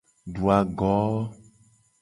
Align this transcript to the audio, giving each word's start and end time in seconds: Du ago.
Du 0.37 0.49
ago. 0.55 0.97